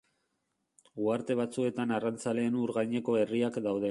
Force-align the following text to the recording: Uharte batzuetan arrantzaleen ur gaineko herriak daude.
Uharte 1.03 1.35
batzuetan 1.41 1.93
arrantzaleen 1.99 2.59
ur 2.65 2.75
gaineko 2.79 3.19
herriak 3.23 3.63
daude. 3.69 3.89